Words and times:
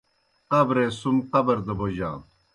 قبرے 0.51 0.85
سم 0.99 1.15
قبر 1.31 1.57
دہ 1.65 1.73
بوجانوْ 1.77 2.23